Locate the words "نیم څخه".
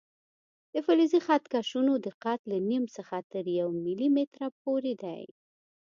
2.69-3.17